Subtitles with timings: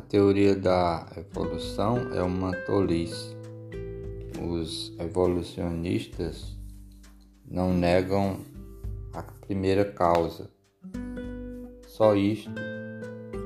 [0.00, 3.36] teoria da evolução é uma tolice.
[4.42, 6.58] Os evolucionistas
[7.48, 8.40] não negam
[9.12, 10.50] a primeira causa.
[11.86, 12.50] Só isto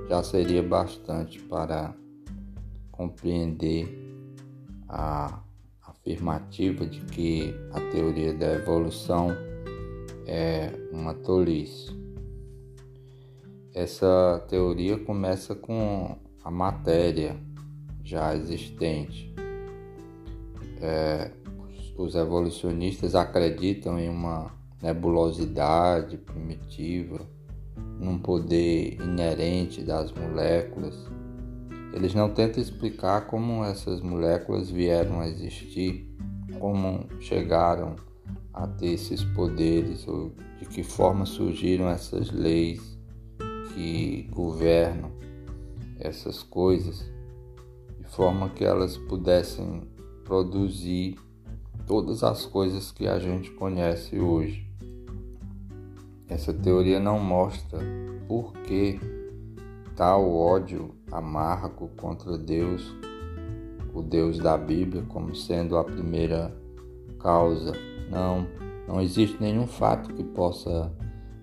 [0.08, 1.94] já seria bastante para
[2.90, 3.86] compreender
[4.88, 5.42] a
[5.82, 9.28] afirmativa de que a teoria da evolução
[10.26, 11.96] é uma tolice.
[13.74, 16.16] Essa teoria começa com
[16.48, 17.36] a matéria
[18.02, 19.30] já existente.
[20.80, 21.30] É,
[21.94, 24.50] os evolucionistas acreditam em uma
[24.82, 27.20] nebulosidade primitiva,
[28.00, 30.96] num poder inerente das moléculas.
[31.92, 36.10] Eles não tentam explicar como essas moléculas vieram a existir,
[36.58, 37.94] como chegaram
[38.54, 42.98] a ter esses poderes ou de que forma surgiram essas leis
[43.74, 45.18] que governam
[45.98, 47.10] essas coisas
[47.98, 49.82] de forma que elas pudessem
[50.24, 51.18] produzir
[51.86, 54.66] todas as coisas que a gente conhece hoje.
[56.28, 57.78] Essa teoria não mostra
[58.26, 59.00] por que
[59.96, 62.94] tal ódio amargo contra Deus,
[63.94, 66.54] o Deus da Bíblia, como sendo a primeira
[67.18, 67.72] causa.
[68.10, 68.46] Não,
[68.86, 70.92] não existe nenhum fato que possa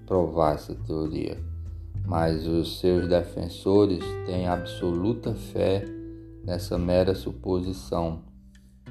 [0.05, 1.37] provar essa teoria
[2.05, 5.85] mas os seus defensores têm absoluta fé
[6.43, 8.23] nessa mera suposição.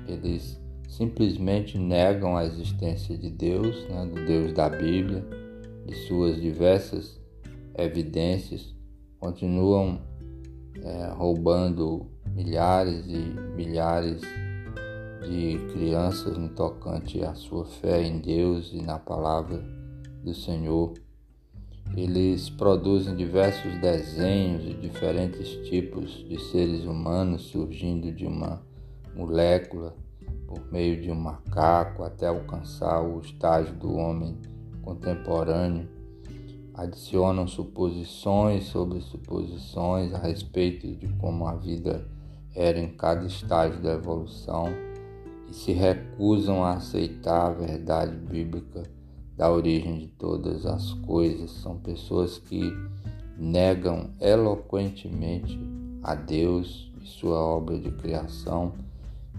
[0.06, 5.24] Eles simplesmente negam a existência de Deus, né, do Deus da Bíblia,
[5.86, 7.20] de suas diversas
[7.76, 8.74] evidências,
[9.18, 10.00] continuam
[10.82, 14.22] é, roubando milhares e milhares
[15.26, 19.64] de crianças no tocante à sua fé em Deus e na palavra
[20.22, 20.94] do Senhor.
[21.96, 28.60] Eles produzem diversos desenhos de diferentes tipos de seres humanos surgindo de uma
[29.14, 29.94] molécula
[30.47, 34.36] por meio de um macaco até alcançar o estágio do homem
[34.82, 35.88] contemporâneo.
[36.75, 42.09] Adicionam suposições sobre suposições a respeito de como a vida
[42.54, 44.66] era em cada estágio da evolução
[45.48, 48.82] e se recusam a aceitar a verdade bíblica
[49.37, 51.50] da origem de todas as coisas.
[51.50, 52.72] São pessoas que
[53.37, 55.59] negam eloquentemente
[56.03, 58.72] a Deus e sua obra de criação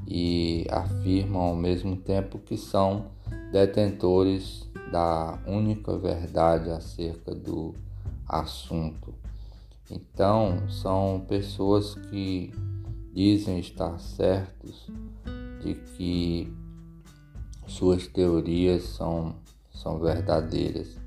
[0.07, 3.07] e afirmam ao mesmo tempo que são
[3.51, 7.73] detentores da única verdade acerca do
[8.27, 9.13] assunto.
[9.89, 12.51] Então, são pessoas que
[13.13, 14.89] dizem estar certos
[15.63, 16.51] de que
[17.67, 19.35] suas teorias são
[19.75, 20.97] são verdadeiras,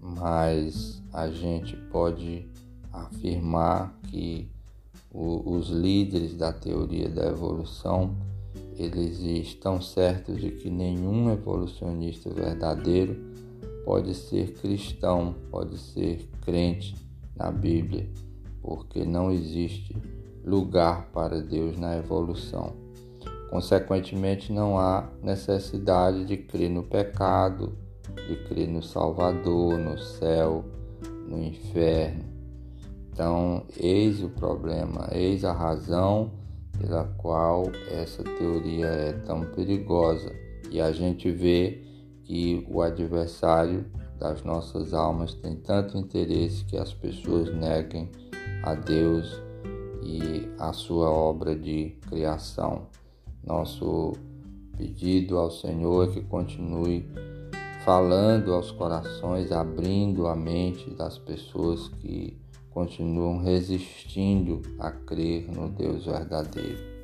[0.00, 2.48] mas a gente pode
[2.92, 4.48] afirmar que
[5.10, 8.14] o, os líderes da teoria da evolução
[8.76, 13.16] eles estão certos de que nenhum evolucionista verdadeiro
[13.84, 16.96] pode ser cristão, pode ser crente
[17.36, 18.08] na Bíblia,
[18.60, 19.96] porque não existe
[20.44, 22.72] lugar para Deus na evolução.
[23.50, 27.72] Consequentemente, não há necessidade de crer no pecado,
[28.28, 30.64] de crer no Salvador, no céu,
[31.28, 32.24] no inferno.
[33.12, 36.32] Então, eis o problema, eis a razão
[36.78, 40.32] pela qual essa teoria é tão perigosa.
[40.70, 41.82] E a gente vê
[42.24, 43.84] que o adversário
[44.18, 48.10] das nossas almas tem tanto interesse que as pessoas neguem
[48.62, 49.40] a Deus
[50.02, 52.86] e a sua obra de criação.
[53.44, 54.12] Nosso
[54.76, 57.06] pedido ao Senhor é que continue
[57.84, 62.36] falando aos corações, abrindo a mente das pessoas que
[62.70, 66.94] continuam resistindo a crer no Deus verdadeiro.